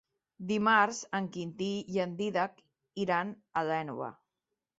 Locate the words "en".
1.19-1.27, 2.07-2.15